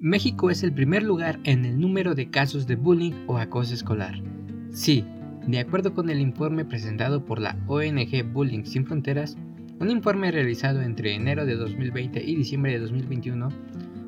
México 0.00 0.48
es 0.48 0.62
el 0.62 0.72
primer 0.72 1.02
lugar 1.02 1.40
en 1.42 1.64
el 1.64 1.80
número 1.80 2.14
de 2.14 2.30
casos 2.30 2.68
de 2.68 2.76
bullying 2.76 3.14
o 3.26 3.36
acoso 3.36 3.74
escolar. 3.74 4.22
Sí, 4.70 5.04
de 5.44 5.58
acuerdo 5.58 5.92
con 5.92 6.08
el 6.08 6.20
informe 6.20 6.64
presentado 6.64 7.24
por 7.24 7.40
la 7.40 7.56
ONG 7.66 8.22
Bullying 8.32 8.62
Sin 8.62 8.86
Fronteras, 8.86 9.36
un 9.80 9.90
informe 9.90 10.30
realizado 10.30 10.82
entre 10.82 11.16
enero 11.16 11.46
de 11.46 11.56
2020 11.56 12.22
y 12.24 12.36
diciembre 12.36 12.70
de 12.70 12.78
2021 12.78 13.48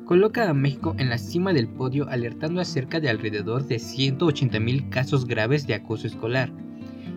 coloca 0.05 0.49
a 0.49 0.53
México 0.53 0.95
en 0.97 1.09
la 1.09 1.17
cima 1.17 1.51
del 1.51 1.67
podio 1.67 2.07
alertando 2.07 2.61
acerca 2.61 3.01
de 3.01 3.09
alrededor 3.09 3.67
de 3.67 3.75
180.000 3.75 4.87
casos 4.87 5.27
graves 5.27 5.67
de 5.67 5.73
acoso 5.73 6.07
escolar. 6.07 6.53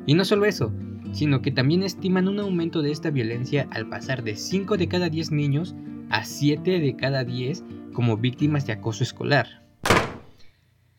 Y 0.05 0.15
no 0.15 0.25
solo 0.25 0.47
eso, 0.47 0.73
sino 1.13 1.43
que 1.43 1.53
también 1.53 1.85
estiman 1.85 2.27
un 2.27 2.41
aumento 2.41 2.83
de 2.83 2.91
esta 2.91 3.11
violencia 3.11 3.69
al 3.71 3.89
pasar 3.89 4.25
de 4.25 4.35
5 4.35 4.77
de 4.79 4.89
cada 4.89 5.11
10 5.11 5.31
niños 5.31 5.77
a 6.11 6.25
7 6.25 6.81
de 6.81 6.97
cada 6.97 7.23
10 7.23 7.65
como 7.95 8.19
víctimas 8.19 8.67
de 8.67 8.75
acoso 8.75 9.03
escolar. 9.03 9.63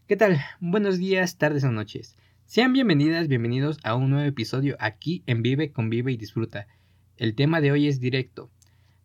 ¿Qué 0.07 0.15
tal? 0.15 0.39
Buenos 0.59 0.97
días, 0.97 1.37
tardes 1.37 1.63
o 1.63 1.71
noches. 1.71 2.17
Sean 2.45 2.73
bienvenidas, 2.73 3.27
bienvenidos 3.27 3.77
a 3.83 3.95
un 3.95 4.09
nuevo 4.09 4.25
episodio 4.25 4.77
aquí 4.79 5.21
en 5.27 5.43
Vive, 5.43 5.71
Convive 5.71 6.13
y 6.13 6.17
Disfruta. 6.17 6.67
El 7.17 7.35
tema 7.35 7.61
de 7.61 7.71
hoy 7.71 7.87
es 7.87 7.99
directo, 7.99 8.49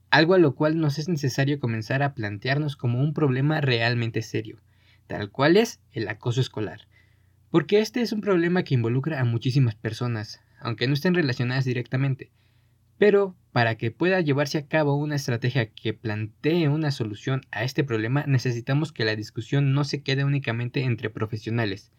algo 0.09 0.35
a 0.35 0.39
lo 0.39 0.55
cual 0.55 0.79
nos 0.79 0.99
es 0.99 1.09
necesario 1.09 1.59
comenzar 1.59 2.03
a 2.03 2.15
plantearnos 2.15 2.77
como 2.77 3.01
un 3.01 3.13
problema 3.13 3.61
realmente 3.61 4.23
serio, 4.23 4.61
tal 5.07 5.31
cual 5.31 5.57
es 5.57 5.81
el 5.93 6.09
acoso 6.09 6.41
escolar. 6.41 6.87
Porque 7.51 7.81
este 7.81 8.01
es 8.01 8.13
un 8.13 8.21
problema 8.21 8.63
que 8.63 8.75
involucra 8.75 9.21
a 9.21 9.25
muchísimas 9.25 9.75
personas, 9.75 10.41
aunque 10.61 10.87
no 10.87 10.95
estén 10.95 11.15
relacionadas 11.15 11.65
directamente. 11.65 12.31
Pero 13.01 13.35
para 13.51 13.77
que 13.77 13.91
pueda 13.91 14.21
llevarse 14.21 14.59
a 14.59 14.67
cabo 14.67 14.95
una 14.95 15.17
estrategia 15.17 15.71
que 15.71 15.95
plantee 15.95 16.69
una 16.69 16.91
solución 16.91 17.41
a 17.51 17.65
este 17.65 17.83
problema, 17.83 18.25
necesitamos 18.27 18.93
que 18.93 19.07
la 19.07 19.17
discusión 19.17 19.73
no 19.73 19.85
se 19.85 20.03
quede 20.03 20.23
únicamente 20.23 20.85
entre 20.85 21.09
profesionales, 21.09 21.93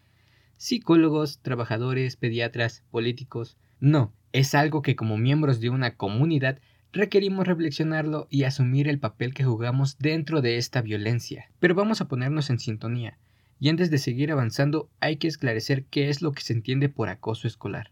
psicólogos, 0.58 1.40
trabajadores, 1.42 2.14
pediatras, 2.14 2.84
políticos. 2.92 3.58
No, 3.80 4.14
es 4.30 4.54
algo 4.54 4.80
que 4.80 4.94
como 4.94 5.18
miembros 5.18 5.58
de 5.58 5.70
una 5.70 5.96
comunidad 5.96 6.60
requerimos 6.92 7.48
reflexionarlo 7.48 8.28
y 8.30 8.44
asumir 8.44 8.86
el 8.86 9.00
papel 9.00 9.34
que 9.34 9.42
jugamos 9.42 9.98
dentro 9.98 10.40
de 10.40 10.56
esta 10.56 10.82
violencia. 10.82 11.50
Pero 11.58 11.74
vamos 11.74 12.00
a 12.00 12.06
ponernos 12.06 12.48
en 12.48 12.60
sintonía, 12.60 13.18
y 13.58 13.70
antes 13.70 13.90
de 13.90 13.98
seguir 13.98 14.30
avanzando 14.30 14.88
hay 15.00 15.16
que 15.16 15.26
esclarecer 15.26 15.84
qué 15.86 16.10
es 16.10 16.22
lo 16.22 16.30
que 16.30 16.42
se 16.42 16.52
entiende 16.52 16.88
por 16.88 17.08
acoso 17.08 17.48
escolar. 17.48 17.90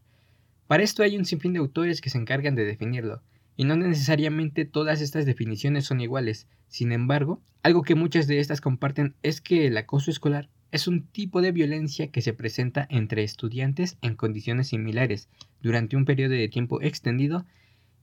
Para 0.71 0.85
esto 0.85 1.03
hay 1.03 1.17
un 1.17 1.25
sinfín 1.25 1.53
de 1.53 1.59
autores 1.59 2.01
que 2.01 2.11
se 2.11 2.19
encargan 2.19 2.55
de 2.55 2.65
definirlo, 2.65 3.25
y 3.57 3.65
no 3.65 3.75
necesariamente 3.75 4.65
todas 4.65 5.01
estas 5.01 5.27
definiciones 5.27 5.85
son 5.85 6.01
iguales. 6.01 6.47
Sin 6.69 6.93
embargo, 6.93 7.43
algo 7.65 7.83
que 7.83 7.97
muchas 7.97 8.29
de 8.29 8.39
estas 8.39 8.61
comparten 8.61 9.17
es 9.25 9.41
que 9.41 9.67
el 9.67 9.77
acoso 9.77 10.13
escolar 10.13 10.49
es 10.71 10.87
un 10.87 11.09
tipo 11.09 11.43
de 11.43 11.51
violencia 11.51 12.13
que 12.13 12.23
se 12.23 12.35
presenta 12.35 12.87
entre 12.89 13.25
estudiantes 13.25 13.99
en 14.01 14.15
condiciones 14.15 14.69
similares 14.69 15.29
durante 15.61 15.97
un 15.97 16.05
periodo 16.05 16.35
de 16.35 16.49
tiempo 16.49 16.81
extendido 16.81 17.47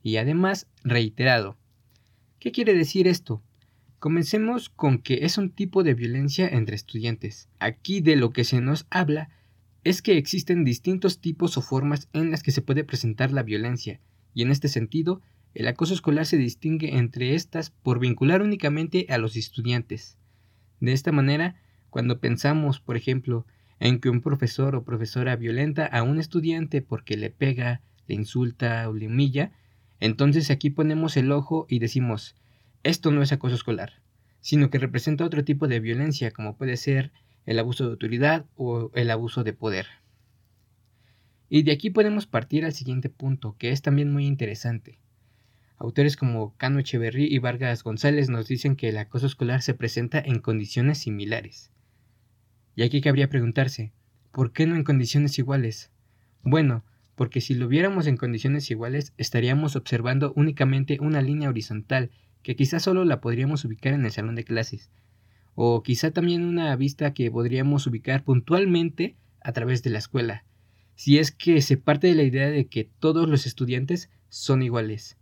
y 0.02 0.18
además 0.18 0.66
reiterado. 0.84 1.56
¿Qué 2.38 2.52
quiere 2.52 2.74
decir 2.74 3.08
esto? 3.08 3.42
Comencemos 3.98 4.68
con 4.68 4.98
que 4.98 5.20
es 5.22 5.38
un 5.38 5.52
tipo 5.52 5.84
de 5.84 5.94
violencia 5.94 6.46
entre 6.46 6.76
estudiantes. 6.76 7.48
Aquí 7.60 8.02
de 8.02 8.16
lo 8.16 8.28
que 8.28 8.44
se 8.44 8.60
nos 8.60 8.86
habla 8.90 9.30
es 9.88 10.02
que 10.02 10.18
existen 10.18 10.64
distintos 10.64 11.18
tipos 11.18 11.56
o 11.56 11.62
formas 11.62 12.10
en 12.12 12.30
las 12.30 12.42
que 12.42 12.50
se 12.50 12.60
puede 12.60 12.84
presentar 12.84 13.32
la 13.32 13.42
violencia, 13.42 14.00
y 14.34 14.42
en 14.42 14.50
este 14.50 14.68
sentido, 14.68 15.22
el 15.54 15.66
acoso 15.66 15.94
escolar 15.94 16.26
se 16.26 16.36
distingue 16.36 16.98
entre 16.98 17.34
estas 17.34 17.70
por 17.70 17.98
vincular 17.98 18.42
únicamente 18.42 19.06
a 19.08 19.16
los 19.16 19.34
estudiantes. 19.34 20.18
De 20.80 20.92
esta 20.92 21.10
manera, 21.10 21.56
cuando 21.88 22.20
pensamos, 22.20 22.80
por 22.80 22.98
ejemplo, 22.98 23.46
en 23.80 23.98
que 23.98 24.10
un 24.10 24.20
profesor 24.20 24.76
o 24.76 24.84
profesora 24.84 25.36
violenta 25.36 25.86
a 25.86 26.02
un 26.02 26.18
estudiante 26.18 26.82
porque 26.82 27.16
le 27.16 27.30
pega, 27.30 27.80
le 28.06 28.14
insulta 28.14 28.90
o 28.90 28.92
le 28.92 29.06
humilla, 29.06 29.52
entonces 30.00 30.50
aquí 30.50 30.68
ponemos 30.68 31.16
el 31.16 31.32
ojo 31.32 31.64
y 31.66 31.78
decimos, 31.78 32.36
esto 32.82 33.10
no 33.10 33.22
es 33.22 33.32
acoso 33.32 33.54
escolar, 33.54 34.02
sino 34.40 34.68
que 34.68 34.78
representa 34.78 35.24
otro 35.24 35.44
tipo 35.44 35.66
de 35.66 35.80
violencia 35.80 36.30
como 36.30 36.58
puede 36.58 36.76
ser 36.76 37.10
el 37.48 37.58
abuso 37.58 37.84
de 37.84 37.90
autoridad 37.92 38.44
o 38.56 38.90
el 38.94 39.10
abuso 39.10 39.42
de 39.42 39.54
poder. 39.54 39.86
Y 41.48 41.62
de 41.62 41.72
aquí 41.72 41.88
podemos 41.88 42.26
partir 42.26 42.66
al 42.66 42.74
siguiente 42.74 43.08
punto, 43.08 43.56
que 43.56 43.70
es 43.70 43.80
también 43.80 44.12
muy 44.12 44.26
interesante. 44.26 44.98
Autores 45.78 46.18
como 46.18 46.54
Cano 46.58 46.78
Echeverry 46.78 47.24
y 47.24 47.38
Vargas 47.38 47.82
González 47.82 48.28
nos 48.28 48.48
dicen 48.48 48.76
que 48.76 48.90
el 48.90 48.98
acoso 48.98 49.26
escolar 49.26 49.62
se 49.62 49.72
presenta 49.72 50.18
en 50.18 50.40
condiciones 50.40 50.98
similares. 50.98 51.70
Y 52.76 52.82
aquí 52.82 53.00
cabría 53.00 53.30
preguntarse, 53.30 53.92
¿por 54.30 54.52
qué 54.52 54.66
no 54.66 54.76
en 54.76 54.84
condiciones 54.84 55.38
iguales? 55.38 55.90
Bueno, 56.42 56.84
porque 57.14 57.40
si 57.40 57.54
lo 57.54 57.66
viéramos 57.66 58.06
en 58.06 58.18
condiciones 58.18 58.70
iguales 58.70 59.14
estaríamos 59.16 59.74
observando 59.74 60.34
únicamente 60.36 60.98
una 61.00 61.22
línea 61.22 61.48
horizontal 61.48 62.10
que 62.42 62.56
quizás 62.56 62.82
solo 62.82 63.06
la 63.06 63.22
podríamos 63.22 63.64
ubicar 63.64 63.94
en 63.94 64.04
el 64.04 64.12
salón 64.12 64.34
de 64.34 64.44
clases, 64.44 64.90
o 65.60 65.82
quizá 65.82 66.12
también 66.12 66.44
una 66.44 66.76
vista 66.76 67.12
que 67.12 67.32
podríamos 67.32 67.88
ubicar 67.88 68.22
puntualmente 68.22 69.16
a 69.40 69.50
través 69.50 69.82
de 69.82 69.90
la 69.90 69.98
escuela, 69.98 70.44
si 70.94 71.18
es 71.18 71.32
que 71.32 71.60
se 71.62 71.76
parte 71.76 72.06
de 72.06 72.14
la 72.14 72.22
idea 72.22 72.48
de 72.48 72.68
que 72.68 72.88
todos 73.00 73.28
los 73.28 73.44
estudiantes 73.44 74.08
son 74.28 74.62
iguales. 74.62 75.16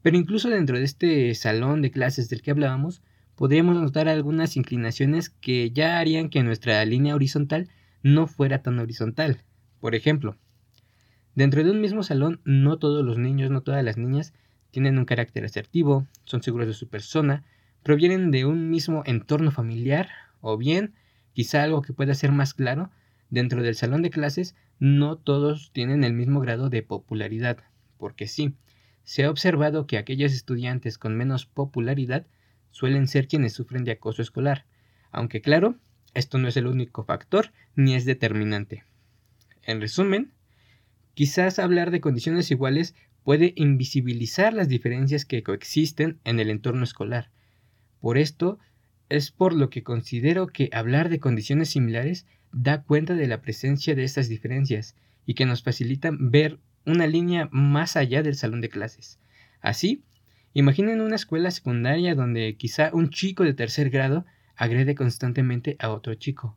Pero 0.00 0.16
incluso 0.16 0.48
dentro 0.48 0.78
de 0.78 0.84
este 0.84 1.34
salón 1.34 1.82
de 1.82 1.90
clases 1.90 2.30
del 2.30 2.40
que 2.40 2.50
hablábamos, 2.50 3.02
podríamos 3.34 3.76
notar 3.76 4.08
algunas 4.08 4.56
inclinaciones 4.56 5.28
que 5.28 5.70
ya 5.70 5.98
harían 5.98 6.30
que 6.30 6.42
nuestra 6.42 6.82
línea 6.86 7.14
horizontal 7.14 7.68
no 8.02 8.26
fuera 8.26 8.62
tan 8.62 8.78
horizontal. 8.78 9.42
Por 9.80 9.94
ejemplo, 9.94 10.38
dentro 11.34 11.62
de 11.62 11.72
un 11.72 11.82
mismo 11.82 12.02
salón 12.04 12.40
no 12.46 12.78
todos 12.78 13.04
los 13.04 13.18
niños, 13.18 13.50
no 13.50 13.60
todas 13.60 13.84
las 13.84 13.98
niñas 13.98 14.32
tienen 14.70 14.96
un 14.96 15.04
carácter 15.04 15.44
asertivo, 15.44 16.06
son 16.24 16.42
seguros 16.42 16.68
de 16.68 16.72
su 16.72 16.88
persona, 16.88 17.44
provienen 17.88 18.30
de 18.30 18.44
un 18.44 18.68
mismo 18.68 19.02
entorno 19.06 19.50
familiar 19.50 20.10
o 20.42 20.58
bien, 20.58 20.92
quizá 21.32 21.62
algo 21.62 21.80
que 21.80 21.94
pueda 21.94 22.12
ser 22.12 22.32
más 22.32 22.52
claro, 22.52 22.90
dentro 23.30 23.62
del 23.62 23.76
salón 23.76 24.02
de 24.02 24.10
clases 24.10 24.54
no 24.78 25.16
todos 25.16 25.70
tienen 25.72 26.04
el 26.04 26.12
mismo 26.12 26.40
grado 26.40 26.68
de 26.68 26.82
popularidad, 26.82 27.56
porque 27.96 28.26
sí, 28.26 28.52
se 29.04 29.24
ha 29.24 29.30
observado 29.30 29.86
que 29.86 29.96
aquellos 29.96 30.34
estudiantes 30.34 30.98
con 30.98 31.16
menos 31.16 31.46
popularidad 31.46 32.26
suelen 32.72 33.08
ser 33.08 33.26
quienes 33.26 33.54
sufren 33.54 33.84
de 33.84 33.92
acoso 33.92 34.20
escolar, 34.20 34.66
aunque 35.10 35.40
claro, 35.40 35.76
esto 36.12 36.36
no 36.36 36.48
es 36.48 36.58
el 36.58 36.66
único 36.66 37.04
factor 37.04 37.52
ni 37.74 37.94
es 37.94 38.04
determinante. 38.04 38.84
En 39.62 39.80
resumen, 39.80 40.32
quizás 41.14 41.58
hablar 41.58 41.90
de 41.90 42.02
condiciones 42.02 42.50
iguales 42.50 42.94
puede 43.24 43.54
invisibilizar 43.56 44.52
las 44.52 44.68
diferencias 44.68 45.24
que 45.24 45.42
coexisten 45.42 46.18
en 46.24 46.38
el 46.38 46.50
entorno 46.50 46.84
escolar, 46.84 47.30
por 48.00 48.18
esto, 48.18 48.58
es 49.08 49.30
por 49.30 49.54
lo 49.54 49.70
que 49.70 49.82
considero 49.82 50.46
que 50.46 50.70
hablar 50.72 51.08
de 51.08 51.20
condiciones 51.20 51.70
similares 51.70 52.26
da 52.52 52.82
cuenta 52.82 53.14
de 53.14 53.26
la 53.26 53.40
presencia 53.40 53.94
de 53.94 54.04
estas 54.04 54.28
diferencias 54.28 54.96
y 55.26 55.34
que 55.34 55.46
nos 55.46 55.62
facilitan 55.62 56.30
ver 56.30 56.58
una 56.86 57.06
línea 57.06 57.48
más 57.52 57.96
allá 57.96 58.22
del 58.22 58.34
salón 58.34 58.60
de 58.60 58.68
clases. 58.68 59.18
Así, 59.60 60.02
imaginen 60.54 61.00
una 61.00 61.16
escuela 61.16 61.50
secundaria 61.50 62.14
donde 62.14 62.56
quizá 62.56 62.90
un 62.92 63.10
chico 63.10 63.44
de 63.44 63.54
tercer 63.54 63.90
grado 63.90 64.24
agrede 64.56 64.94
constantemente 64.94 65.76
a 65.78 65.90
otro 65.90 66.14
chico, 66.14 66.56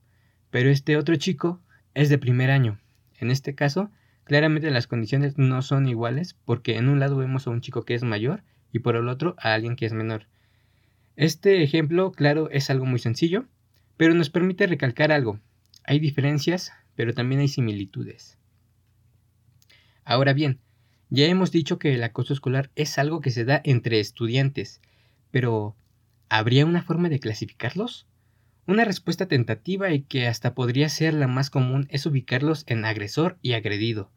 pero 0.50 0.70
este 0.70 0.98
otro 0.98 1.16
chico 1.16 1.62
es 1.94 2.10
de 2.10 2.18
primer 2.18 2.52
año. 2.52 2.80
En 3.20 3.30
este 3.30 3.56
caso, 3.56 3.92
claramente 4.24 4.72
las 4.72 4.88
condiciones 4.88 5.38
no 5.38 5.62
son 5.62 5.88
iguales 5.88 6.36
porque 6.46 6.78
en 6.78 6.90
un 6.90 7.00
lado 7.00 7.18
vemos 7.18 7.48
a 7.48 7.52
un 7.52 7.62
chico 7.62 7.84
que 7.84 7.94
es 7.94 8.04
mayor 8.04 8.44
y 8.72 8.80
por 8.80 8.96
el 8.96 9.08
otro 9.10 9.36
a 9.38 9.54
alguien 9.54 9.76
que 9.76 9.86
es 9.86 9.94
menor. 9.94 10.28
Este 11.18 11.62
ejemplo, 11.62 12.14
claro, 12.14 12.50
es 12.52 12.70
algo 12.70 12.86
muy 12.86 13.00
sencillo, 13.00 13.46
pero 13.98 14.14
nos 14.14 14.30
permite 14.30 14.66
recalcar 14.66 15.12
algo. 15.12 15.40
Hay 15.84 16.00
diferencias, 16.00 16.72
pero 16.96 17.14
también 17.14 17.42
hay 17.42 17.50
similitudes. 17.50 18.38
Ahora 20.06 20.34
bien, 20.34 20.60
ya 21.10 21.26
hemos 21.26 21.52
dicho 21.52 21.78
que 21.80 21.94
el 21.94 22.04
acoso 22.04 22.34
escolar 22.34 22.72
es 22.76 22.98
algo 22.98 23.20
que 23.20 23.32
se 23.32 23.44
da 23.44 23.62
entre 23.66 24.00
estudiantes, 24.00 24.82
pero 25.32 25.76
¿habría 26.30 26.66
una 26.66 26.82
forma 26.82 27.10
de 27.10 27.20
clasificarlos? 27.20 28.08
Una 28.66 28.86
respuesta 28.86 29.28
tentativa 29.28 29.92
y 29.92 30.04
que 30.04 30.28
hasta 30.28 30.54
podría 30.54 30.88
ser 30.88 31.14
la 31.14 31.28
más 31.28 31.50
común 31.50 31.88
es 31.90 32.06
ubicarlos 32.06 32.64
en 32.68 32.86
agresor 32.86 33.38
y 33.42 33.54
agredido. 33.54 34.12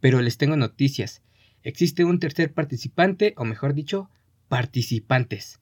Pero 0.00 0.22
les 0.22 0.38
tengo 0.38 0.56
noticias. 0.56 1.22
Existe 1.62 2.04
un 2.04 2.18
tercer 2.18 2.54
participante, 2.54 3.34
o 3.36 3.44
mejor 3.44 3.74
dicho, 3.74 4.08
participantes 4.48 5.59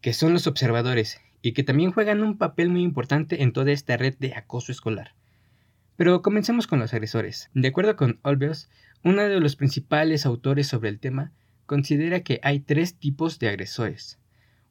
que 0.00 0.12
son 0.12 0.32
los 0.32 0.46
observadores 0.46 1.20
y 1.42 1.52
que 1.52 1.62
también 1.62 1.92
juegan 1.92 2.22
un 2.22 2.38
papel 2.38 2.68
muy 2.68 2.82
importante 2.82 3.42
en 3.42 3.52
toda 3.52 3.72
esta 3.72 3.96
red 3.96 4.14
de 4.18 4.34
acoso 4.34 4.72
escolar. 4.72 5.14
Pero 5.96 6.22
comencemos 6.22 6.66
con 6.66 6.78
los 6.78 6.92
agresores. 6.94 7.50
De 7.54 7.68
acuerdo 7.68 7.96
con 7.96 8.20
Olbeos, 8.22 8.68
uno 9.02 9.22
de 9.22 9.40
los 9.40 9.56
principales 9.56 10.26
autores 10.26 10.68
sobre 10.68 10.90
el 10.90 11.00
tema, 11.00 11.32
considera 11.66 12.20
que 12.20 12.40
hay 12.42 12.60
tres 12.60 12.94
tipos 12.94 13.38
de 13.38 13.48
agresores. 13.48 14.18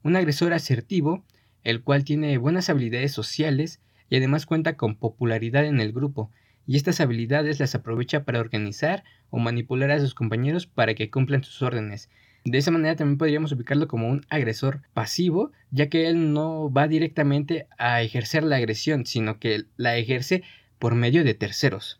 Un 0.03 0.15
agresor 0.15 0.53
asertivo 0.53 1.23
el 1.67 1.83
cual 1.83 2.05
tiene 2.05 2.37
buenas 2.37 2.69
habilidades 2.69 3.11
sociales 3.11 3.81
y 4.09 4.15
además 4.15 4.45
cuenta 4.45 4.77
con 4.77 4.95
popularidad 4.95 5.65
en 5.65 5.81
el 5.81 5.91
grupo, 5.91 6.31
y 6.65 6.77
estas 6.77 7.01
habilidades 7.01 7.59
las 7.59 7.75
aprovecha 7.75 8.23
para 8.23 8.39
organizar 8.39 9.03
o 9.29 9.37
manipular 9.37 9.91
a 9.91 9.99
sus 9.99 10.13
compañeros 10.13 10.65
para 10.65 10.95
que 10.95 11.09
cumplan 11.09 11.43
sus 11.43 11.61
órdenes. 11.61 12.09
De 12.49 12.59
esa 12.59 12.71
manera 12.71 12.95
también 12.95 13.17
podríamos 13.17 13.51
ubicarlo 13.51 13.89
como 13.89 14.07
un 14.07 14.25
agresor 14.29 14.81
pasivo, 14.93 15.51
ya 15.69 15.89
que 15.89 16.07
él 16.07 16.31
no 16.31 16.71
va 16.71 16.87
directamente 16.87 17.67
a 17.77 18.01
ejercer 18.01 18.41
la 18.43 18.55
agresión, 18.55 19.05
sino 19.05 19.37
que 19.37 19.65
la 19.75 19.97
ejerce 19.97 20.43
por 20.79 20.95
medio 20.95 21.25
de 21.25 21.33
terceros. 21.33 21.99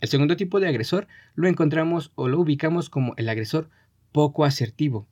El 0.00 0.08
segundo 0.08 0.36
tipo 0.36 0.60
de 0.60 0.68
agresor 0.68 1.08
lo 1.34 1.48
encontramos 1.48 2.12
o 2.14 2.28
lo 2.28 2.38
ubicamos 2.38 2.90
como 2.90 3.14
el 3.16 3.28
agresor 3.28 3.70
poco 4.12 4.44
asertivo. 4.44 5.08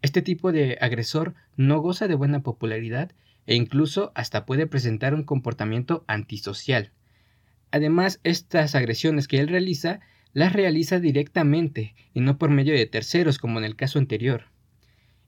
Este 0.00 0.22
tipo 0.22 0.52
de 0.52 0.78
agresor 0.80 1.34
no 1.56 1.80
goza 1.80 2.06
de 2.06 2.14
buena 2.14 2.40
popularidad 2.44 3.10
e 3.48 3.56
incluso 3.56 4.12
hasta 4.14 4.46
puede 4.46 4.68
presentar 4.68 5.12
un 5.14 5.24
comportamiento 5.24 6.04
antisocial. 6.06 6.92
Además, 7.72 8.20
estas 8.22 8.76
agresiones 8.76 9.26
que 9.26 9.40
él 9.40 9.48
realiza 9.48 9.98
las 10.34 10.52
realiza 10.52 11.00
directamente 11.00 11.94
y 12.12 12.20
no 12.20 12.36
por 12.36 12.50
medio 12.50 12.74
de 12.74 12.86
terceros 12.86 13.38
como 13.38 13.58
en 13.58 13.64
el 13.64 13.76
caso 13.76 13.98
anterior. 13.98 14.44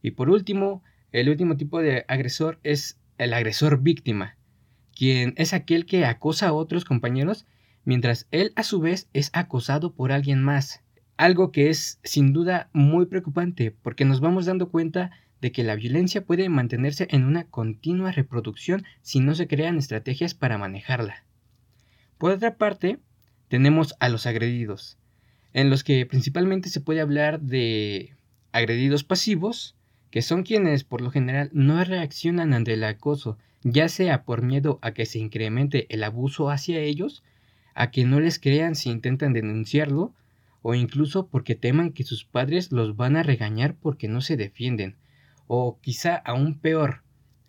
Y 0.02 0.10
por 0.10 0.28
último, 0.28 0.82
el 1.12 1.30
último 1.30 1.56
tipo 1.56 1.80
de 1.80 2.04
agresor 2.08 2.58
es 2.62 2.98
el 3.16 3.32
agresor 3.32 3.80
víctima, 3.80 4.36
quien 4.94 5.32
es 5.36 5.54
aquel 5.54 5.86
que 5.86 6.04
acosa 6.04 6.48
a 6.48 6.52
otros 6.52 6.84
compañeros 6.84 7.46
mientras 7.84 8.26
él 8.32 8.52
a 8.56 8.64
su 8.64 8.80
vez 8.80 9.08
es 9.14 9.30
acosado 9.32 9.94
por 9.94 10.12
alguien 10.12 10.42
más. 10.42 10.82
Algo 11.16 11.52
que 11.52 11.70
es 11.70 11.98
sin 12.02 12.32
duda 12.32 12.68
muy 12.72 13.06
preocupante 13.06 13.70
porque 13.70 14.04
nos 14.04 14.20
vamos 14.20 14.44
dando 14.44 14.68
cuenta 14.68 15.12
de 15.40 15.52
que 15.52 15.62
la 15.62 15.76
violencia 15.76 16.24
puede 16.24 16.48
mantenerse 16.48 17.06
en 17.10 17.24
una 17.24 17.44
continua 17.44 18.10
reproducción 18.10 18.84
si 19.02 19.20
no 19.20 19.34
se 19.34 19.46
crean 19.46 19.78
estrategias 19.78 20.34
para 20.34 20.58
manejarla. 20.58 21.24
Por 22.18 22.32
otra 22.32 22.56
parte, 22.56 22.98
tenemos 23.48 23.94
a 24.00 24.08
los 24.08 24.26
agredidos, 24.26 24.98
en 25.52 25.70
los 25.70 25.84
que 25.84 26.04
principalmente 26.06 26.68
se 26.68 26.80
puede 26.80 27.00
hablar 27.00 27.40
de 27.40 28.14
agredidos 28.52 29.04
pasivos, 29.04 29.74
que 30.10 30.22
son 30.22 30.42
quienes 30.42 30.84
por 30.84 31.00
lo 31.00 31.10
general 31.10 31.50
no 31.52 31.82
reaccionan 31.84 32.52
ante 32.54 32.74
el 32.74 32.84
acoso, 32.84 33.38
ya 33.62 33.88
sea 33.88 34.24
por 34.24 34.42
miedo 34.42 34.78
a 34.82 34.92
que 34.92 35.06
se 35.06 35.18
incremente 35.18 35.86
el 35.88 36.04
abuso 36.04 36.50
hacia 36.50 36.80
ellos, 36.80 37.22
a 37.74 37.90
que 37.90 38.04
no 38.04 38.20
les 38.20 38.38
crean 38.38 38.74
si 38.74 38.90
intentan 38.90 39.32
denunciarlo, 39.32 40.14
o 40.62 40.74
incluso 40.74 41.26
porque 41.26 41.54
teman 41.54 41.92
que 41.92 42.04
sus 42.04 42.24
padres 42.24 42.72
los 42.72 42.96
van 42.96 43.16
a 43.16 43.22
regañar 43.22 43.74
porque 43.74 44.08
no 44.08 44.20
se 44.20 44.36
defienden, 44.36 44.96
o 45.46 45.78
quizá 45.80 46.16
aún 46.16 46.58
peor, 46.58 47.02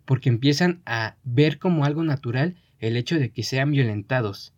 porque 0.06 0.30
empiezan 0.30 0.82
a 0.86 1.16
ver 1.24 1.60
como 1.60 1.86
algo 1.86 2.04
natural 2.04 2.56
el 2.80 2.96
hecho 2.96 3.18
de 3.18 3.32
que 3.32 3.44
sean 3.44 3.72
violentados. 3.72 4.54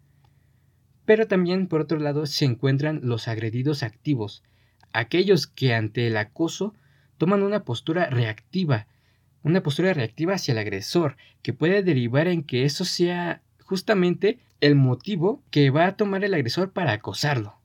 Pero 1.09 1.27
también, 1.27 1.65
por 1.65 1.81
otro 1.81 1.97
lado, 1.97 2.27
se 2.27 2.45
encuentran 2.45 3.00
los 3.01 3.27
agredidos 3.27 3.81
activos, 3.81 4.44
aquellos 4.94 5.47
que 5.47 5.73
ante 5.73 6.06
el 6.06 6.15
acoso 6.15 6.75
toman 7.17 7.41
una 7.41 7.63
postura 7.63 8.11
reactiva, 8.11 8.85
una 9.41 9.63
postura 9.63 9.91
reactiva 9.95 10.35
hacia 10.35 10.51
el 10.51 10.59
agresor, 10.59 11.17
que 11.41 11.51
puede 11.51 11.81
derivar 11.81 12.27
en 12.27 12.44
que 12.44 12.63
eso 12.63 12.85
sea 12.85 13.41
justamente 13.63 14.38
el 14.61 14.75
motivo 14.75 15.41
que 15.50 15.71
va 15.71 15.88
a 15.88 15.97
tomar 15.97 16.23
el 16.23 16.35
agresor 16.35 16.73
para 16.73 16.91
acosarlo. 16.91 17.56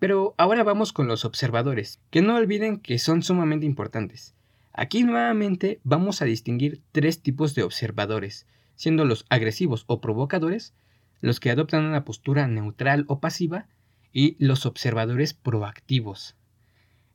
Pero 0.00 0.34
ahora 0.36 0.64
vamos 0.64 0.92
con 0.92 1.06
los 1.06 1.24
observadores, 1.24 2.00
que 2.10 2.20
no 2.20 2.34
olviden 2.34 2.80
que 2.80 2.98
son 2.98 3.22
sumamente 3.22 3.64
importantes. 3.64 4.34
Aquí 4.72 5.04
nuevamente 5.04 5.78
vamos 5.84 6.20
a 6.20 6.24
distinguir 6.24 6.82
tres 6.90 7.22
tipos 7.22 7.54
de 7.54 7.62
observadores, 7.62 8.44
siendo 8.74 9.04
los 9.04 9.24
agresivos 9.28 9.84
o 9.86 10.00
provocadores, 10.00 10.74
los 11.20 11.40
que 11.40 11.50
adoptan 11.50 11.84
una 11.84 12.04
postura 12.04 12.46
neutral 12.46 13.04
o 13.08 13.20
pasiva, 13.20 13.66
y 14.12 14.36
los 14.38 14.64
observadores 14.64 15.34
proactivos. 15.34 16.36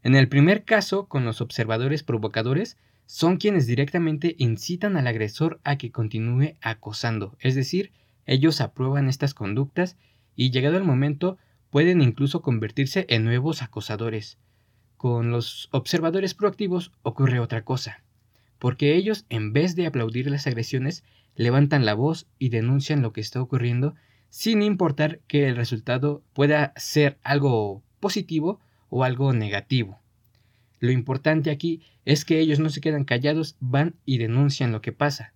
En 0.04 0.16
el 0.16 0.28
primer 0.28 0.66
caso, 0.66 1.08
con 1.08 1.26
los 1.26 1.42
observadores 1.42 2.04
provocadores, 2.04 2.78
son 3.08 3.38
quienes 3.38 3.68
directamente 3.68 4.36
incitan 4.38 4.96
al 4.98 5.08
agresor 5.08 5.60
a 5.64 5.78
que 5.78 5.92
continúe 5.92 6.56
acosando, 6.62 7.36
es 7.40 7.56
decir, 7.56 7.92
ellos 8.26 8.62
aprueban 8.62 9.10
estas 9.10 9.34
conductas 9.34 9.98
y 10.36 10.52
llegado 10.52 10.78
el 10.78 10.84
momento 10.84 11.38
pueden 11.72 12.02
incluso 12.02 12.42
convertirse 12.42 13.06
en 13.10 13.26
nuevos 13.26 13.62
acosadores. 13.62 14.38
Con 14.96 15.32
los 15.32 15.70
observadores 15.72 16.34
proactivos 16.34 16.92
ocurre 17.02 17.40
otra 17.40 17.64
cosa, 17.64 18.04
porque 18.60 18.96
ellos 18.96 19.26
en 19.30 19.54
vez 19.54 19.76
de 19.76 19.88
aplaudir 19.88 20.30
las 20.30 20.46
agresiones, 20.48 21.04
levantan 21.42 21.86
la 21.86 21.94
voz 21.94 22.28
y 22.40 22.50
denuncian 22.50 23.02
lo 23.02 23.14
que 23.14 23.22
está 23.22 23.42
ocurriendo 23.42 23.96
sin 24.30 24.62
importar 24.62 25.20
que 25.28 25.48
el 25.48 25.56
resultado 25.56 26.24
pueda 26.34 26.74
ser 26.78 27.18
algo 27.24 27.84
positivo 28.00 28.60
o 28.90 29.04
algo 29.04 29.34
negativo. 29.34 30.00
Lo 30.80 30.92
importante 30.92 31.52
aquí 31.52 31.82
es 32.06 32.26
que 32.26 32.40
ellos 32.40 32.60
no 32.60 32.70
se 32.70 32.82
quedan 32.82 33.04
callados, 33.04 33.56
van 33.60 33.96
y 34.06 34.18
denuncian 34.18 34.72
lo 34.72 34.82
que 34.82 34.92
pasa. 34.92 35.34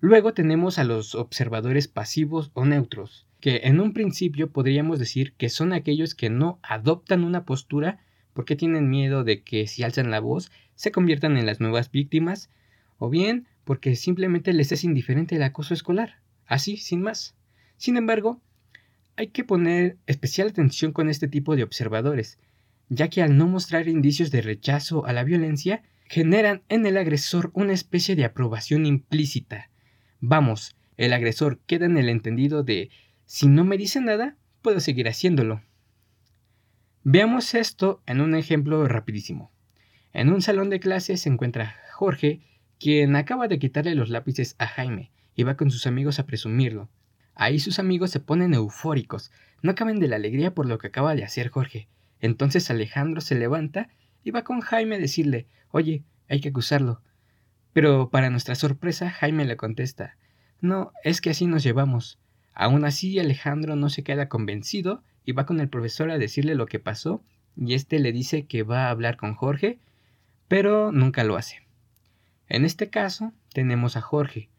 Luego 0.00 0.34
tenemos 0.34 0.78
a 0.78 0.84
los 0.84 1.14
observadores 1.14 1.86
pasivos 1.86 2.50
o 2.54 2.64
neutros, 2.64 3.26
que 3.40 3.60
en 3.64 3.80
un 3.80 3.92
principio 3.92 4.50
podríamos 4.50 4.98
decir 4.98 5.34
que 5.34 5.48
son 5.48 5.72
aquellos 5.72 6.14
que 6.14 6.30
no 6.30 6.58
adoptan 6.62 7.24
una 7.24 7.44
postura 7.44 8.00
porque 8.32 8.56
tienen 8.56 8.90
miedo 8.90 9.24
de 9.24 9.42
que 9.42 9.66
si 9.66 9.82
alzan 9.82 10.10
la 10.10 10.20
voz 10.20 10.50
se 10.74 10.92
conviertan 10.92 11.36
en 11.36 11.46
las 11.46 11.60
nuevas 11.60 11.90
víctimas, 11.90 12.50
o 12.98 13.10
bien 13.10 13.46
porque 13.70 13.94
simplemente 13.94 14.52
les 14.52 14.72
es 14.72 14.82
indiferente 14.82 15.36
el 15.36 15.44
acoso 15.44 15.74
escolar, 15.74 16.18
así, 16.44 16.76
sin 16.76 17.02
más. 17.02 17.36
Sin 17.76 17.96
embargo, 17.96 18.42
hay 19.14 19.28
que 19.28 19.44
poner 19.44 19.96
especial 20.06 20.48
atención 20.48 20.90
con 20.90 21.08
este 21.08 21.28
tipo 21.28 21.54
de 21.54 21.62
observadores, 21.62 22.40
ya 22.88 23.06
que 23.06 23.22
al 23.22 23.36
no 23.36 23.46
mostrar 23.46 23.86
indicios 23.86 24.32
de 24.32 24.42
rechazo 24.42 25.06
a 25.06 25.12
la 25.12 25.22
violencia, 25.22 25.84
generan 26.06 26.64
en 26.68 26.84
el 26.84 26.96
agresor 26.96 27.52
una 27.54 27.72
especie 27.72 28.16
de 28.16 28.24
aprobación 28.24 28.86
implícita, 28.86 29.70
Vamos, 30.18 30.74
el 30.96 31.12
agresor 31.12 31.60
queda 31.68 31.86
en 31.86 31.96
el 31.96 32.08
entendido 32.08 32.64
de 32.64 32.90
si 33.24 33.46
no 33.46 33.62
me 33.62 33.78
dice 33.78 34.00
nada, 34.00 34.36
puedo 34.62 34.80
seguir 34.80 35.06
haciéndolo. 35.06 35.62
Veamos 37.04 37.54
esto 37.54 38.02
en 38.06 38.20
un 38.20 38.34
ejemplo 38.34 38.88
rapidísimo. 38.88 39.52
En 40.12 40.28
un 40.28 40.42
salón 40.42 40.70
de 40.70 40.80
clases 40.80 41.20
se 41.20 41.28
encuentra 41.28 41.76
Jorge, 41.92 42.40
quien 42.80 43.14
acaba 43.14 43.46
de 43.46 43.58
quitarle 43.58 43.94
los 43.94 44.08
lápices 44.08 44.56
a 44.58 44.66
Jaime 44.66 45.10
y 45.34 45.42
va 45.42 45.56
con 45.56 45.70
sus 45.70 45.86
amigos 45.86 46.18
a 46.18 46.24
presumirlo. 46.24 46.88
Ahí 47.34 47.60
sus 47.60 47.78
amigos 47.78 48.10
se 48.10 48.20
ponen 48.20 48.54
eufóricos, 48.54 49.30
no 49.62 49.74
caben 49.74 50.00
de 50.00 50.08
la 50.08 50.16
alegría 50.16 50.54
por 50.54 50.64
lo 50.66 50.78
que 50.78 50.86
acaba 50.86 51.14
de 51.14 51.22
hacer 51.22 51.50
Jorge. 51.50 51.88
Entonces 52.20 52.70
Alejandro 52.70 53.20
se 53.20 53.34
levanta 53.34 53.90
y 54.24 54.30
va 54.30 54.44
con 54.44 54.60
Jaime 54.60 54.96
a 54.96 54.98
decirle, 54.98 55.46
oye, 55.70 56.04
hay 56.28 56.40
que 56.40 56.48
acusarlo. 56.48 57.02
Pero 57.74 58.08
para 58.08 58.30
nuestra 58.30 58.54
sorpresa, 58.54 59.10
Jaime 59.10 59.44
le 59.44 59.58
contesta, 59.58 60.16
no, 60.62 60.92
es 61.04 61.20
que 61.20 61.30
así 61.30 61.46
nos 61.46 61.62
llevamos. 61.62 62.18
Aún 62.54 62.86
así, 62.86 63.18
Alejandro 63.18 63.76
no 63.76 63.90
se 63.90 64.02
queda 64.02 64.28
convencido 64.28 65.02
y 65.24 65.32
va 65.32 65.44
con 65.44 65.60
el 65.60 65.68
profesor 65.68 66.10
a 66.10 66.18
decirle 66.18 66.54
lo 66.54 66.66
que 66.66 66.78
pasó, 66.78 67.22
y 67.56 67.74
éste 67.74 67.98
le 67.98 68.12
dice 68.12 68.46
que 68.46 68.62
va 68.62 68.86
a 68.86 68.90
hablar 68.90 69.18
con 69.18 69.34
Jorge, 69.34 69.78
pero 70.48 70.92
nunca 70.92 71.24
lo 71.24 71.36
hace. 71.36 71.62
En 72.50 72.66
este 72.66 72.90
caso, 72.90 73.32
tenemos 73.54 73.96
a 73.96 74.02
Jorge. 74.02 74.50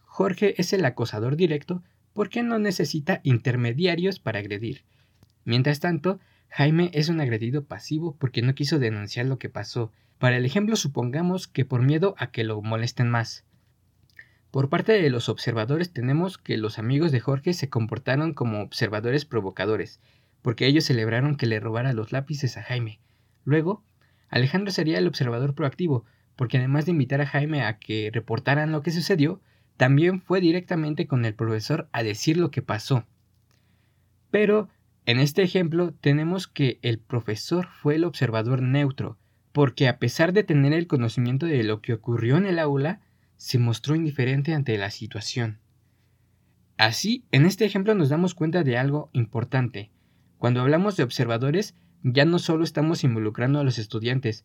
Jorge 0.00 0.60
es 0.60 0.74
el 0.74 0.84
acosador 0.84 1.36
directo 1.36 1.82
porque 2.12 2.42
no 2.42 2.58
necesita 2.58 3.20
intermediarios 3.22 4.18
para 4.18 4.40
agredir. 4.40 4.84
Mientras 5.44 5.80
tanto, 5.80 6.18
Jaime 6.48 6.90
es 6.92 7.08
un 7.08 7.20
agredido 7.20 7.64
pasivo 7.64 8.16
porque 8.18 8.42
no 8.42 8.54
quiso 8.54 8.78
denunciar 8.78 9.26
lo 9.26 9.38
que 9.38 9.48
pasó 9.48 9.92
para 10.18 10.38
el 10.38 10.46
ejemplo, 10.46 10.76
supongamos 10.76 11.46
que 11.46 11.64
por 11.64 11.82
miedo 11.82 12.14
a 12.18 12.30
que 12.30 12.42
lo 12.42 12.62
molesten 12.62 13.10
más. 13.10 13.44
Por 14.50 14.70
parte 14.70 14.92
de 14.92 15.10
los 15.10 15.28
observadores 15.28 15.92
tenemos 15.92 16.38
que 16.38 16.56
los 16.56 16.78
amigos 16.78 17.12
de 17.12 17.20
Jorge 17.20 17.52
se 17.52 17.68
comportaron 17.68 18.32
como 18.32 18.62
observadores 18.62 19.26
provocadores, 19.26 20.00
porque 20.40 20.66
ellos 20.66 20.84
celebraron 20.84 21.36
que 21.36 21.46
le 21.46 21.60
robara 21.60 21.92
los 21.92 22.12
lápices 22.12 22.56
a 22.56 22.62
Jaime. 22.62 22.98
Luego, 23.44 23.84
Alejandro 24.28 24.72
sería 24.72 24.98
el 24.98 25.06
observador 25.06 25.54
proactivo, 25.54 26.06
porque 26.36 26.58
además 26.58 26.84
de 26.84 26.92
invitar 26.92 27.20
a 27.20 27.26
Jaime 27.26 27.62
a 27.62 27.78
que 27.78 28.10
reportaran 28.12 28.72
lo 28.72 28.82
que 28.82 28.92
sucedió, 28.92 29.40
también 29.76 30.20
fue 30.20 30.40
directamente 30.40 31.06
con 31.06 31.24
el 31.24 31.34
profesor 31.34 31.88
a 31.92 32.02
decir 32.02 32.36
lo 32.36 32.50
que 32.50 32.62
pasó. 32.62 33.04
Pero, 34.30 34.68
en 35.06 35.18
este 35.18 35.42
ejemplo, 35.42 35.92
tenemos 36.00 36.46
que 36.46 36.78
el 36.82 36.98
profesor 36.98 37.68
fue 37.82 37.96
el 37.96 38.04
observador 38.04 38.62
neutro, 38.62 39.18
porque 39.52 39.88
a 39.88 39.98
pesar 39.98 40.32
de 40.32 40.44
tener 40.44 40.72
el 40.72 40.86
conocimiento 40.86 41.46
de 41.46 41.64
lo 41.64 41.80
que 41.80 41.94
ocurrió 41.94 42.36
en 42.36 42.46
el 42.46 42.58
aula, 42.58 43.00
se 43.36 43.58
mostró 43.58 43.94
indiferente 43.94 44.54
ante 44.54 44.76
la 44.78 44.90
situación. 44.90 45.58
Así, 46.76 47.24
en 47.32 47.46
este 47.46 47.64
ejemplo 47.64 47.94
nos 47.94 48.10
damos 48.10 48.34
cuenta 48.34 48.62
de 48.62 48.76
algo 48.76 49.08
importante. 49.12 49.90
Cuando 50.38 50.60
hablamos 50.60 50.96
de 50.96 51.04
observadores, 51.04 51.74
ya 52.02 52.24
no 52.24 52.38
solo 52.38 52.64
estamos 52.64 53.02
involucrando 53.04 53.58
a 53.58 53.64
los 53.64 53.78
estudiantes, 53.78 54.44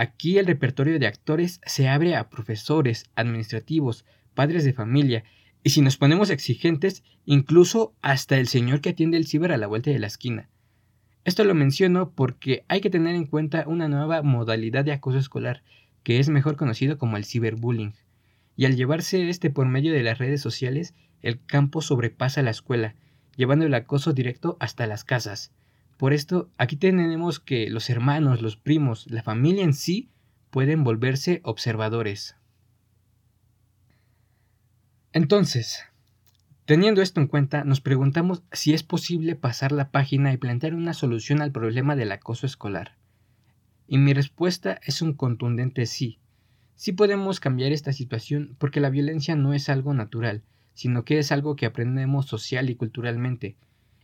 Aquí 0.00 0.38
el 0.38 0.46
repertorio 0.46 1.00
de 1.00 1.08
actores 1.08 1.60
se 1.66 1.88
abre 1.88 2.14
a 2.14 2.30
profesores, 2.30 3.10
administrativos, 3.16 4.04
padres 4.32 4.62
de 4.62 4.72
familia, 4.72 5.24
y 5.64 5.70
si 5.70 5.80
nos 5.82 5.96
ponemos 5.96 6.30
exigentes, 6.30 7.02
incluso 7.24 7.96
hasta 8.00 8.38
el 8.38 8.46
señor 8.46 8.80
que 8.80 8.90
atiende 8.90 9.16
el 9.16 9.26
ciber 9.26 9.50
a 9.50 9.56
la 9.56 9.66
vuelta 9.66 9.90
de 9.90 9.98
la 9.98 10.06
esquina. 10.06 10.48
Esto 11.24 11.42
lo 11.42 11.52
menciono 11.52 12.12
porque 12.12 12.64
hay 12.68 12.80
que 12.80 12.90
tener 12.90 13.16
en 13.16 13.26
cuenta 13.26 13.64
una 13.66 13.88
nueva 13.88 14.22
modalidad 14.22 14.84
de 14.84 14.92
acoso 14.92 15.18
escolar, 15.18 15.64
que 16.04 16.20
es 16.20 16.28
mejor 16.28 16.54
conocido 16.54 16.96
como 16.96 17.16
el 17.16 17.24
ciberbullying. 17.24 17.94
Y 18.54 18.66
al 18.66 18.76
llevarse 18.76 19.28
este 19.28 19.50
por 19.50 19.66
medio 19.66 19.92
de 19.92 20.04
las 20.04 20.18
redes 20.18 20.40
sociales, 20.40 20.94
el 21.22 21.44
campo 21.44 21.82
sobrepasa 21.82 22.40
la 22.42 22.52
escuela, 22.52 22.94
llevando 23.34 23.66
el 23.66 23.74
acoso 23.74 24.12
directo 24.12 24.58
hasta 24.60 24.86
las 24.86 25.02
casas. 25.02 25.50
Por 25.98 26.12
esto, 26.12 26.48
aquí 26.58 26.76
tenemos 26.76 27.40
que 27.40 27.68
los 27.68 27.90
hermanos, 27.90 28.40
los 28.40 28.56
primos, 28.56 29.10
la 29.10 29.24
familia 29.24 29.64
en 29.64 29.74
sí 29.74 30.08
pueden 30.50 30.84
volverse 30.84 31.40
observadores. 31.42 32.36
Entonces, 35.12 35.84
teniendo 36.66 37.02
esto 37.02 37.20
en 37.20 37.26
cuenta, 37.26 37.64
nos 37.64 37.80
preguntamos 37.80 38.44
si 38.52 38.74
es 38.74 38.84
posible 38.84 39.34
pasar 39.34 39.72
la 39.72 39.90
página 39.90 40.32
y 40.32 40.36
plantear 40.36 40.74
una 40.74 40.94
solución 40.94 41.42
al 41.42 41.50
problema 41.50 41.96
del 41.96 42.12
acoso 42.12 42.46
escolar. 42.46 42.94
Y 43.88 43.98
mi 43.98 44.14
respuesta 44.14 44.78
es 44.84 45.02
un 45.02 45.14
contundente 45.14 45.84
sí. 45.86 46.20
Sí 46.76 46.92
podemos 46.92 47.40
cambiar 47.40 47.72
esta 47.72 47.92
situación 47.92 48.54
porque 48.58 48.78
la 48.78 48.90
violencia 48.90 49.34
no 49.34 49.52
es 49.52 49.68
algo 49.68 49.94
natural, 49.94 50.44
sino 50.74 51.04
que 51.04 51.18
es 51.18 51.32
algo 51.32 51.56
que 51.56 51.66
aprendemos 51.66 52.26
social 52.26 52.70
y 52.70 52.76
culturalmente. 52.76 53.56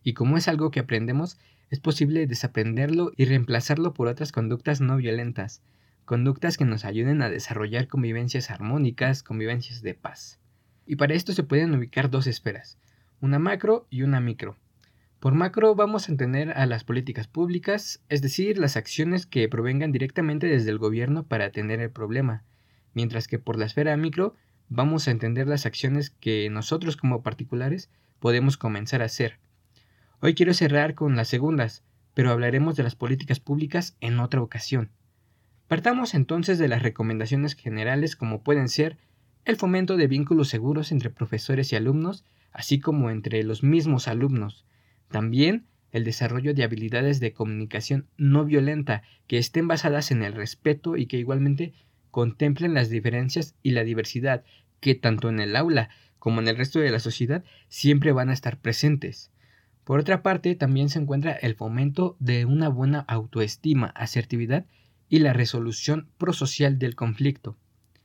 Y 0.02 0.14
como 0.14 0.36
es 0.36 0.48
algo 0.48 0.72
que 0.72 0.80
aprendemos, 0.80 1.38
es 1.70 1.80
posible 1.80 2.26
desaprenderlo 2.26 3.12
y 3.16 3.24
reemplazarlo 3.24 3.94
por 3.94 4.08
otras 4.08 4.32
conductas 4.32 4.80
no 4.80 4.96
violentas, 4.96 5.62
conductas 6.04 6.56
que 6.56 6.64
nos 6.64 6.84
ayuden 6.84 7.22
a 7.22 7.30
desarrollar 7.30 7.88
convivencias 7.88 8.50
armónicas, 8.50 9.22
convivencias 9.22 9.82
de 9.82 9.94
paz. 9.94 10.38
Y 10.86 10.96
para 10.96 11.14
esto 11.14 11.32
se 11.32 11.42
pueden 11.42 11.74
ubicar 11.74 12.10
dos 12.10 12.26
esferas, 12.26 12.78
una 13.20 13.38
macro 13.38 13.86
y 13.90 14.02
una 14.02 14.20
micro. 14.20 14.56
Por 15.18 15.34
macro 15.34 15.74
vamos 15.74 16.08
a 16.08 16.12
entender 16.12 16.50
a 16.50 16.66
las 16.66 16.84
políticas 16.84 17.26
públicas, 17.26 18.02
es 18.10 18.20
decir, 18.20 18.58
las 18.58 18.76
acciones 18.76 19.24
que 19.24 19.48
provengan 19.48 19.90
directamente 19.90 20.46
desde 20.46 20.70
el 20.70 20.78
gobierno 20.78 21.24
para 21.24 21.46
atender 21.46 21.80
el 21.80 21.90
problema, 21.90 22.44
mientras 22.92 23.26
que 23.26 23.38
por 23.38 23.58
la 23.58 23.64
esfera 23.64 23.96
micro 23.96 24.34
vamos 24.68 25.08
a 25.08 25.10
entender 25.10 25.48
las 25.48 25.64
acciones 25.64 26.10
que 26.10 26.50
nosotros 26.50 26.98
como 26.98 27.22
particulares 27.22 27.88
podemos 28.18 28.58
comenzar 28.58 29.00
a 29.00 29.06
hacer. 29.06 29.38
Hoy 30.26 30.32
quiero 30.32 30.54
cerrar 30.54 30.94
con 30.94 31.16
las 31.16 31.28
segundas, 31.28 31.84
pero 32.14 32.30
hablaremos 32.30 32.76
de 32.76 32.82
las 32.82 32.96
políticas 32.96 33.40
públicas 33.40 33.94
en 34.00 34.20
otra 34.20 34.40
ocasión. 34.40 34.88
Partamos 35.68 36.14
entonces 36.14 36.58
de 36.58 36.66
las 36.66 36.82
recomendaciones 36.82 37.52
generales 37.52 38.16
como 38.16 38.42
pueden 38.42 38.70
ser 38.70 38.96
el 39.44 39.56
fomento 39.56 39.98
de 39.98 40.06
vínculos 40.06 40.48
seguros 40.48 40.92
entre 40.92 41.10
profesores 41.10 41.70
y 41.70 41.76
alumnos, 41.76 42.24
así 42.52 42.80
como 42.80 43.10
entre 43.10 43.42
los 43.42 43.62
mismos 43.62 44.08
alumnos. 44.08 44.64
También 45.10 45.66
el 45.92 46.04
desarrollo 46.04 46.54
de 46.54 46.64
habilidades 46.64 47.20
de 47.20 47.34
comunicación 47.34 48.06
no 48.16 48.46
violenta 48.46 49.02
que 49.26 49.36
estén 49.36 49.68
basadas 49.68 50.10
en 50.10 50.22
el 50.22 50.32
respeto 50.32 50.96
y 50.96 51.04
que 51.04 51.18
igualmente 51.18 51.74
contemplen 52.10 52.72
las 52.72 52.88
diferencias 52.88 53.56
y 53.62 53.72
la 53.72 53.84
diversidad 53.84 54.42
que 54.80 54.94
tanto 54.94 55.28
en 55.28 55.38
el 55.38 55.54
aula 55.54 55.90
como 56.18 56.40
en 56.40 56.48
el 56.48 56.56
resto 56.56 56.78
de 56.78 56.90
la 56.90 56.98
sociedad 56.98 57.44
siempre 57.68 58.12
van 58.12 58.30
a 58.30 58.32
estar 58.32 58.58
presentes. 58.58 59.33
Por 59.84 60.00
otra 60.00 60.22
parte, 60.22 60.54
también 60.54 60.88
se 60.88 60.98
encuentra 60.98 61.32
el 61.32 61.54
fomento 61.54 62.16
de 62.18 62.46
una 62.46 62.68
buena 62.68 63.00
autoestima, 63.00 63.86
asertividad 63.88 64.64
y 65.08 65.18
la 65.18 65.32
resolución 65.32 66.08
prosocial 66.18 66.78
del 66.78 66.94
conflicto. 66.96 67.56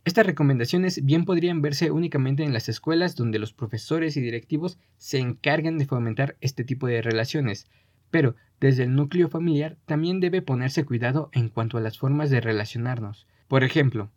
Estas 0.05 0.25
recomendaciones 0.25 1.05
bien 1.05 1.25
podrían 1.25 1.61
verse 1.61 1.91
únicamente 1.91 2.43
en 2.43 2.53
las 2.53 2.67
escuelas 2.67 3.15
donde 3.15 3.39
los 3.39 3.53
profesores 3.53 4.17
y 4.17 4.21
directivos 4.21 4.77
se 4.97 5.19
encargan 5.19 5.77
de 5.77 5.85
fomentar 5.85 6.35
este 6.41 6.63
tipo 6.63 6.87
de 6.87 7.01
relaciones, 7.01 7.67
pero 8.09 8.35
desde 8.59 8.83
el 8.83 8.95
núcleo 8.95 9.29
familiar 9.29 9.77
también 9.85 10.19
debe 10.19 10.41
ponerse 10.41 10.83
cuidado 10.83 11.29
en 11.31 11.49
cuanto 11.49 11.77
a 11.77 11.81
las 11.81 11.97
formas 11.97 12.29
de 12.29 12.41
relacionarnos. 12.41 13.27
Por 13.47 13.63
ejemplo, 13.63 14.09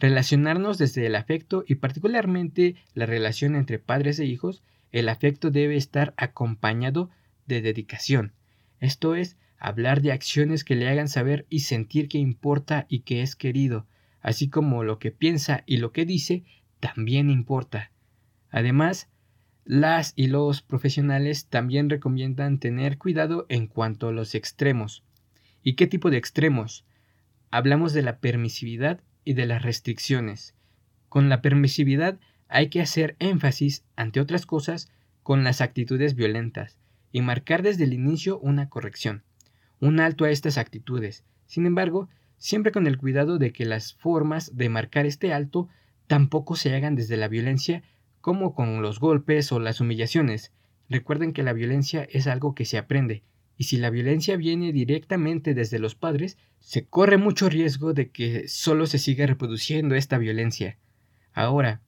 relacionarnos 0.00 0.78
desde 0.78 1.06
el 1.06 1.14
afecto 1.14 1.64
y 1.66 1.76
particularmente 1.76 2.76
la 2.94 3.06
relación 3.06 3.54
entre 3.54 3.78
padres 3.78 4.18
e 4.18 4.24
hijos, 4.24 4.62
el 4.94 5.08
afecto 5.08 5.50
debe 5.50 5.76
estar 5.76 6.14
acompañado 6.16 7.10
de 7.46 7.60
dedicación. 7.60 8.32
Esto 8.78 9.16
es, 9.16 9.36
hablar 9.58 10.02
de 10.02 10.12
acciones 10.12 10.62
que 10.62 10.76
le 10.76 10.88
hagan 10.88 11.08
saber 11.08 11.46
y 11.50 11.60
sentir 11.60 12.08
que 12.08 12.18
importa 12.18 12.86
y 12.88 13.00
que 13.00 13.20
es 13.20 13.34
querido, 13.34 13.86
así 14.20 14.48
como 14.48 14.84
lo 14.84 15.00
que 15.00 15.10
piensa 15.10 15.64
y 15.66 15.78
lo 15.78 15.90
que 15.90 16.06
dice 16.06 16.44
también 16.78 17.28
importa. 17.28 17.90
Además, 18.50 19.08
las 19.64 20.12
y 20.14 20.28
los 20.28 20.62
profesionales 20.62 21.48
también 21.48 21.90
recomiendan 21.90 22.60
tener 22.60 22.96
cuidado 22.96 23.46
en 23.48 23.66
cuanto 23.66 24.08
a 24.08 24.12
los 24.12 24.36
extremos. 24.36 25.02
¿Y 25.62 25.74
qué 25.74 25.88
tipo 25.88 26.10
de 26.10 26.18
extremos? 26.18 26.84
hablamos 27.50 27.92
de 27.92 28.02
la 28.02 28.18
permisividad 28.18 29.00
y 29.24 29.34
de 29.34 29.46
las 29.46 29.62
restricciones. 29.62 30.56
Con 31.08 31.28
la 31.28 31.40
permisividad 31.40 32.18
hay 32.54 32.68
que 32.68 32.80
hacer 32.80 33.16
énfasis, 33.18 33.82
ante 33.96 34.20
otras 34.20 34.46
cosas, 34.46 34.88
con 35.24 35.42
las 35.42 35.60
actitudes 35.60 36.14
violentas 36.14 36.78
y 37.10 37.20
marcar 37.20 37.64
desde 37.64 37.82
el 37.82 37.92
inicio 37.92 38.38
una 38.38 38.68
corrección, 38.68 39.24
un 39.80 39.98
alto 39.98 40.24
a 40.24 40.30
estas 40.30 40.56
actitudes. 40.56 41.24
Sin 41.46 41.66
embargo, 41.66 42.08
siempre 42.38 42.70
con 42.70 42.86
el 42.86 42.96
cuidado 42.96 43.38
de 43.38 43.52
que 43.52 43.64
las 43.64 43.94
formas 43.94 44.56
de 44.56 44.68
marcar 44.68 45.04
este 45.04 45.32
alto 45.32 45.68
tampoco 46.06 46.54
se 46.54 46.72
hagan 46.72 46.94
desde 46.94 47.16
la 47.16 47.26
violencia 47.26 47.82
como 48.20 48.54
con 48.54 48.82
los 48.82 49.00
golpes 49.00 49.50
o 49.50 49.58
las 49.58 49.80
humillaciones. 49.80 50.52
Recuerden 50.88 51.32
que 51.32 51.42
la 51.42 51.54
violencia 51.54 52.06
es 52.08 52.28
algo 52.28 52.54
que 52.54 52.66
se 52.66 52.78
aprende 52.78 53.24
y 53.56 53.64
si 53.64 53.78
la 53.78 53.90
violencia 53.90 54.36
viene 54.36 54.72
directamente 54.72 55.54
desde 55.54 55.80
los 55.80 55.96
padres, 55.96 56.38
se 56.60 56.84
corre 56.86 57.16
mucho 57.16 57.48
riesgo 57.48 57.94
de 57.94 58.10
que 58.10 58.46
solo 58.46 58.86
se 58.86 58.98
siga 58.98 59.26
reproduciendo 59.26 59.96
esta 59.96 60.18
violencia. 60.18 60.78
Ahora, 61.32 61.80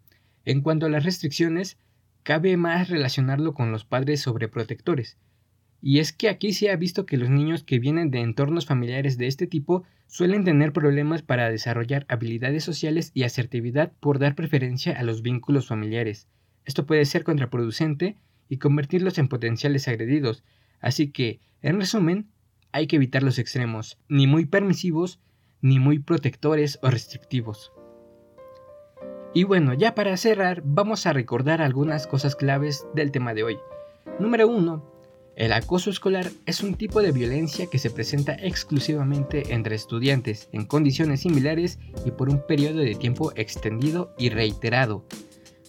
en 0.46 0.62
cuanto 0.62 0.86
a 0.86 0.88
las 0.88 1.04
restricciones, 1.04 1.76
cabe 2.22 2.56
más 2.56 2.88
relacionarlo 2.88 3.52
con 3.52 3.70
los 3.70 3.84
padres 3.84 4.22
sobreprotectores. 4.22 5.18
Y 5.82 5.98
es 5.98 6.14
que 6.14 6.30
aquí 6.30 6.54
se 6.54 6.70
ha 6.70 6.76
visto 6.76 7.04
que 7.04 7.18
los 7.18 7.28
niños 7.28 7.62
que 7.62 7.78
vienen 7.78 8.10
de 8.10 8.20
entornos 8.20 8.64
familiares 8.64 9.18
de 9.18 9.26
este 9.26 9.46
tipo 9.46 9.84
suelen 10.06 10.44
tener 10.44 10.72
problemas 10.72 11.20
para 11.20 11.50
desarrollar 11.50 12.06
habilidades 12.08 12.64
sociales 12.64 13.10
y 13.12 13.24
asertividad 13.24 13.92
por 14.00 14.18
dar 14.18 14.34
preferencia 14.34 14.98
a 14.98 15.02
los 15.02 15.20
vínculos 15.20 15.66
familiares. 15.66 16.28
Esto 16.64 16.86
puede 16.86 17.04
ser 17.04 17.22
contraproducente 17.22 18.16
y 18.48 18.56
convertirlos 18.56 19.18
en 19.18 19.28
potenciales 19.28 19.86
agredidos, 19.86 20.42
Así 20.80 21.10
que, 21.10 21.40
en 21.62 21.80
resumen, 21.80 22.28
hay 22.72 22.86
que 22.86 22.96
evitar 22.96 23.22
los 23.22 23.38
extremos, 23.38 23.98
ni 24.08 24.26
muy 24.26 24.46
permisivos, 24.46 25.20
ni 25.60 25.78
muy 25.78 25.98
protectores 25.98 26.78
o 26.82 26.90
restrictivos. 26.90 27.72
Y 29.37 29.45
bueno, 29.45 29.75
ya 29.75 29.95
para 29.95 30.16
cerrar, 30.16 30.62
vamos 30.64 31.05
a 31.05 31.12
recordar 31.12 31.61
algunas 31.61 32.07
cosas 32.07 32.35
claves 32.35 32.87
del 32.95 33.11
tema 33.11 33.35
de 33.35 33.43
hoy. 33.43 33.59
Número 34.19 34.49
1. 34.49 34.83
El 35.37 35.52
acoso 35.52 35.90
escolar 35.90 36.31
es 36.47 36.62
un 36.62 36.75
tipo 36.75 37.02
de 37.02 37.12
violencia 37.12 37.66
que 37.66 37.78
se 37.78 37.90
presenta 37.90 38.33
exclusivamente 38.33 39.52
entre 39.52 39.75
estudiantes 39.76 40.49
en 40.52 40.64
condiciones 40.64 41.21
similares 41.21 41.78
y 42.07 42.12
por 42.12 42.31
un 42.31 42.47
periodo 42.47 42.78
de 42.78 42.95
tiempo 42.95 43.31
extendido 43.37 44.14
y 44.16 44.31
reiterado, 44.31 45.05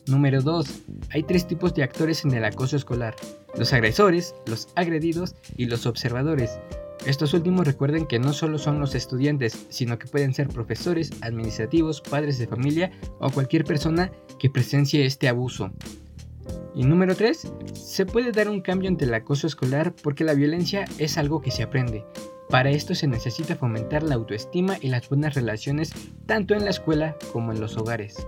Número 0.07 0.41
2. 0.41 0.65
Hay 1.09 1.23
tres 1.23 1.45
tipos 1.45 1.73
de 1.73 1.83
actores 1.83 2.23
en 2.23 2.33
el 2.35 2.45
acoso 2.45 2.77
escolar. 2.77 3.15
Los 3.57 3.73
agresores, 3.73 4.33
los 4.45 4.69
agredidos 4.75 5.35
y 5.57 5.65
los 5.65 5.85
observadores. 5.85 6.57
Estos 7.07 7.33
últimos 7.33 7.65
recuerden 7.65 8.05
que 8.05 8.19
no 8.19 8.33
solo 8.33 8.57
son 8.57 8.81
los 8.81 8.93
estudiantes, 8.93 9.67
sino 9.69 9.97
que 9.97 10.07
pueden 10.07 10.33
ser 10.33 10.49
profesores, 10.49 11.11
administrativos, 11.21 12.01
padres 12.01 12.37
de 12.37 12.47
familia 12.47 12.91
o 13.21 13.29
cualquier 13.29 13.63
persona 13.63 14.11
que 14.37 14.49
presencie 14.49 15.05
este 15.05 15.29
abuso. 15.29 15.71
Y 16.75 16.83
número 16.83 17.15
3. 17.15 17.53
Se 17.75 18.05
puede 18.05 18.33
dar 18.33 18.49
un 18.49 18.59
cambio 18.59 18.89
ante 18.89 19.05
el 19.05 19.13
acoso 19.13 19.47
escolar 19.47 19.95
porque 20.03 20.25
la 20.25 20.33
violencia 20.33 20.83
es 20.97 21.17
algo 21.17 21.41
que 21.41 21.49
se 21.51 21.63
aprende. 21.63 22.03
Para 22.49 22.71
esto 22.71 22.93
se 22.93 23.07
necesita 23.07 23.55
fomentar 23.55 24.03
la 24.03 24.15
autoestima 24.15 24.75
y 24.81 24.89
las 24.89 25.07
buenas 25.07 25.33
relaciones 25.33 25.93
tanto 26.25 26.55
en 26.55 26.65
la 26.65 26.71
escuela 26.71 27.15
como 27.31 27.53
en 27.53 27.61
los 27.61 27.77
hogares. 27.77 28.27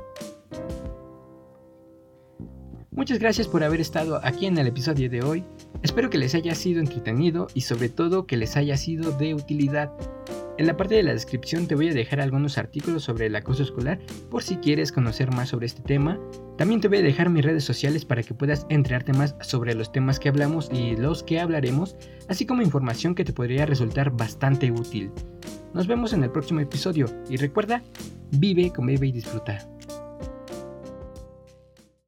Muchas 2.99 3.19
gracias 3.19 3.47
por 3.47 3.63
haber 3.63 3.79
estado 3.79 4.19
aquí 4.25 4.45
en 4.45 4.57
el 4.57 4.67
episodio 4.67 5.09
de 5.09 5.21
hoy. 5.21 5.45
Espero 5.83 6.09
que 6.09 6.17
les 6.17 6.35
haya 6.35 6.53
sido 6.53 6.81
entretenido 6.81 7.47
y 7.53 7.61
sobre 7.61 7.87
todo 7.87 8.27
que 8.27 8.35
les 8.35 8.57
haya 8.57 8.75
sido 8.75 9.13
de 9.13 9.33
utilidad. 9.33 9.89
En 10.57 10.67
la 10.67 10.75
parte 10.75 10.95
de 10.95 11.03
la 11.03 11.13
descripción 11.13 11.65
te 11.65 11.75
voy 11.75 11.87
a 11.87 11.93
dejar 11.93 12.19
algunos 12.19 12.57
artículos 12.57 13.03
sobre 13.03 13.27
el 13.27 13.35
acoso 13.37 13.63
escolar 13.63 13.99
por 14.29 14.43
si 14.43 14.57
quieres 14.57 14.91
conocer 14.91 15.31
más 15.31 15.47
sobre 15.47 15.67
este 15.67 15.81
tema. 15.81 16.19
También 16.57 16.81
te 16.81 16.89
voy 16.89 16.97
a 16.97 17.03
dejar 17.03 17.29
mis 17.29 17.45
redes 17.45 17.63
sociales 17.63 18.03
para 18.03 18.21
que 18.21 18.33
puedas 18.33 18.65
enterarte 18.67 19.13
más 19.13 19.33
sobre 19.39 19.75
los 19.75 19.93
temas 19.93 20.19
que 20.19 20.27
hablamos 20.27 20.69
y 20.69 20.97
los 20.97 21.23
que 21.23 21.39
hablaremos, 21.39 21.95
así 22.27 22.45
como 22.45 22.63
información 22.63 23.15
que 23.15 23.23
te 23.23 23.31
podría 23.31 23.65
resultar 23.65 24.11
bastante 24.11 24.71
útil. 24.71 25.09
Nos 25.73 25.87
vemos 25.87 26.11
en 26.11 26.25
el 26.25 26.31
próximo 26.31 26.59
episodio 26.59 27.05
y 27.29 27.37
recuerda, 27.37 27.81
vive, 28.31 28.73
convive 28.73 29.07
y 29.07 29.13
disfruta. 29.13 29.65